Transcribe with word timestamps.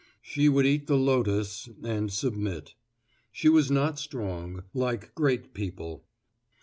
She 0.23 0.49
would 0.49 0.65
eat 0.65 0.87
the 0.87 0.97
lotus 0.97 1.69
and 1.83 2.11
submit. 2.11 2.73
She 3.31 3.49
was 3.49 3.69
not 3.69 3.99
strong, 3.99 4.63
like 4.73 5.13
great 5.13 5.53
people. 5.53 6.05